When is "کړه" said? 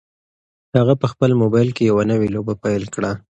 2.95-3.11